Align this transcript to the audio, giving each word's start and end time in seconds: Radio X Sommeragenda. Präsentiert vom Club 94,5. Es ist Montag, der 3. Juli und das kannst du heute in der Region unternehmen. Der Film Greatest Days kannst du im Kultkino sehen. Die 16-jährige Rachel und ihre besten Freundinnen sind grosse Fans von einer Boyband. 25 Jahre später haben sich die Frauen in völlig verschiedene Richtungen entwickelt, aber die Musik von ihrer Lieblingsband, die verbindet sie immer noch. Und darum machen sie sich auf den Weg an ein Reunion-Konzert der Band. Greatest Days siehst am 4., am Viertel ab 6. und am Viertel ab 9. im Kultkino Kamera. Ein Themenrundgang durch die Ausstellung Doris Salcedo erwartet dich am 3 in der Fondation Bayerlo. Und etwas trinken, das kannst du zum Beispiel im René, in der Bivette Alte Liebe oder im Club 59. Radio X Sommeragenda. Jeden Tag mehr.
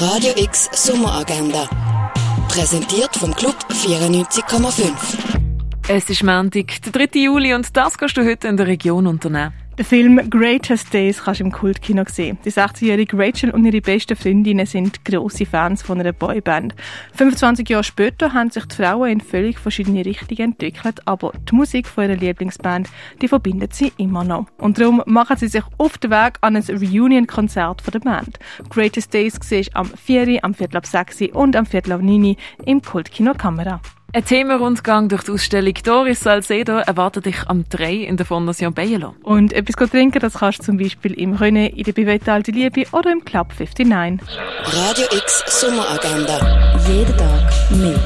Radio 0.00 0.30
X 0.36 0.70
Sommeragenda. 0.72 1.68
Präsentiert 2.48 3.16
vom 3.16 3.34
Club 3.34 3.56
94,5. 3.68 4.92
Es 5.88 6.08
ist 6.08 6.22
Montag, 6.22 6.80
der 6.82 6.92
3. 7.08 7.18
Juli 7.18 7.52
und 7.52 7.76
das 7.76 7.98
kannst 7.98 8.16
du 8.16 8.24
heute 8.24 8.46
in 8.46 8.56
der 8.56 8.68
Region 8.68 9.08
unternehmen. 9.08 9.52
Der 9.78 9.84
Film 9.84 10.28
Greatest 10.28 10.92
Days 10.92 11.22
kannst 11.22 11.38
du 11.38 11.44
im 11.44 11.52
Kultkino 11.52 12.02
sehen. 12.08 12.36
Die 12.44 12.50
16-jährige 12.50 13.16
Rachel 13.16 13.52
und 13.52 13.64
ihre 13.64 13.80
besten 13.80 14.16
Freundinnen 14.16 14.66
sind 14.66 15.04
grosse 15.04 15.46
Fans 15.46 15.82
von 15.82 16.00
einer 16.00 16.12
Boyband. 16.12 16.74
25 17.14 17.68
Jahre 17.68 17.84
später 17.84 18.32
haben 18.32 18.50
sich 18.50 18.64
die 18.64 18.74
Frauen 18.74 19.08
in 19.08 19.20
völlig 19.20 19.56
verschiedene 19.56 20.04
Richtungen 20.04 20.50
entwickelt, 20.50 21.06
aber 21.06 21.32
die 21.48 21.54
Musik 21.54 21.86
von 21.86 22.02
ihrer 22.02 22.16
Lieblingsband, 22.16 22.88
die 23.22 23.28
verbindet 23.28 23.72
sie 23.72 23.92
immer 23.98 24.24
noch. 24.24 24.46
Und 24.58 24.80
darum 24.80 25.00
machen 25.06 25.36
sie 25.36 25.46
sich 25.46 25.62
auf 25.78 25.96
den 25.96 26.10
Weg 26.10 26.38
an 26.40 26.56
ein 26.56 26.64
Reunion-Konzert 26.64 27.82
der 27.94 28.00
Band. 28.00 28.40
Greatest 28.70 29.14
Days 29.14 29.38
siehst 29.40 29.76
am 29.76 29.86
4., 29.86 30.44
am 30.44 30.54
Viertel 30.54 30.78
ab 30.78 30.86
6. 30.86 31.22
und 31.34 31.54
am 31.54 31.66
Viertel 31.66 31.92
ab 31.92 32.02
9. 32.02 32.34
im 32.66 32.82
Kultkino 32.82 33.32
Kamera. 33.32 33.80
Ein 34.14 34.24
Themenrundgang 34.24 35.10
durch 35.10 35.24
die 35.24 35.32
Ausstellung 35.32 35.74
Doris 35.84 36.20
Salcedo 36.20 36.78
erwartet 36.78 37.26
dich 37.26 37.46
am 37.46 37.68
3 37.68 37.92
in 37.92 38.16
der 38.16 38.24
Fondation 38.24 38.72
Bayerlo. 38.72 39.14
Und 39.22 39.52
etwas 39.52 39.90
trinken, 39.90 40.18
das 40.20 40.38
kannst 40.38 40.60
du 40.60 40.62
zum 40.64 40.78
Beispiel 40.78 41.12
im 41.12 41.36
René, 41.36 41.66
in 41.66 41.84
der 41.84 41.92
Bivette 41.92 42.32
Alte 42.32 42.50
Liebe 42.50 42.84
oder 42.92 43.12
im 43.12 43.22
Club 43.22 43.48
59. 43.58 43.86
Radio 44.64 45.04
X 45.12 45.60
Sommeragenda. 45.60 46.78
Jeden 46.88 47.16
Tag 47.18 47.70
mehr. 47.72 47.97